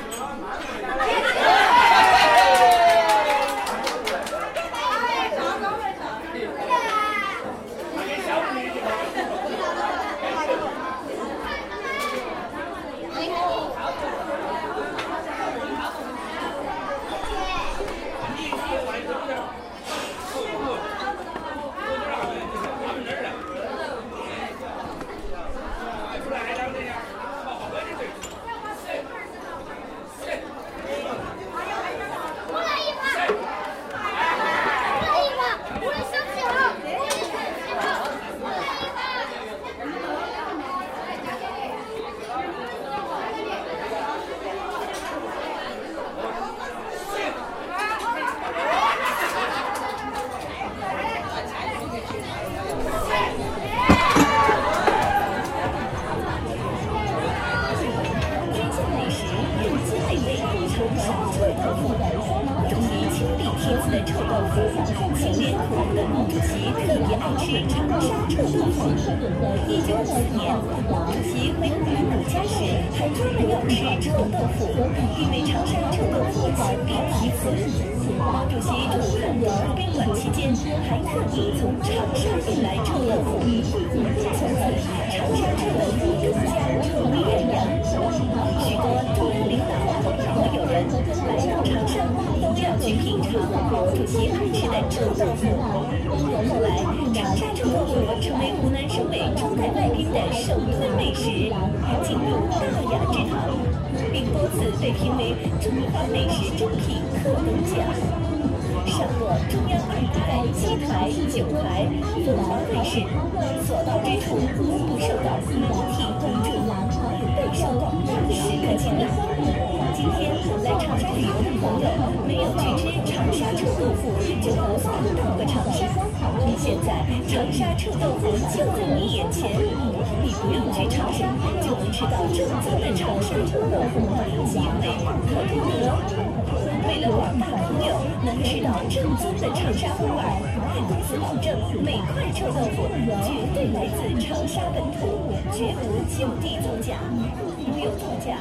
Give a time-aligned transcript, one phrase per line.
[146.21, 146.99] 有地租价，
[147.41, 148.37] 有地租价。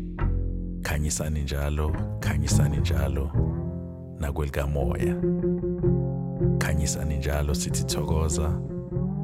[0.82, 1.90] khanyisani njalo
[2.20, 3.30] khanyisani njalo
[4.20, 5.14] nakwelikamoya
[6.58, 8.60] khanyisani njalo sithi thokoza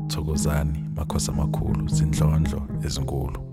[0.08, 3.51] thokozani makhosi amakhulu zindlondlo ezinkulu